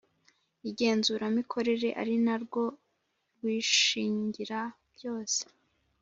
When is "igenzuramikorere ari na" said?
0.69-2.35